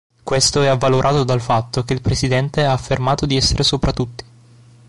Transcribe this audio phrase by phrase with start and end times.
[0.23, 4.23] Questo è avvalorato dal fatto che il presidente ha affermato di essere sopra tutti.